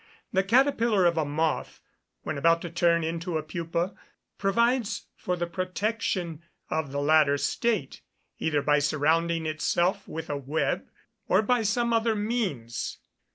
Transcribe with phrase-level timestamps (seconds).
[0.33, 1.79] The caterpillar of a moth,
[2.23, 3.93] when about to turn into a pupa,
[4.39, 8.01] provides for the protection of the latter state,
[8.39, 10.87] either by surrounding itself with a web,
[11.27, 12.97] or by some other means.